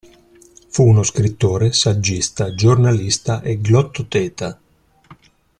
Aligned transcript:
Fu 0.69 0.83
uno 0.87 1.03
scrittore, 1.03 1.73
saggista, 1.73 2.55
giornalista 2.55 3.43
e 3.43 3.61
glottoteta. 3.61 4.59